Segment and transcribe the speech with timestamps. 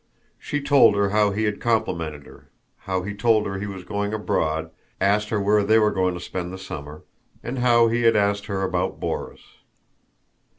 [0.39, 4.13] She told her how he had complimented her, how he told her he was going
[4.15, 7.03] abroad, asked her where they were going to spend the summer,
[7.43, 9.41] and then how he had asked her about Borís.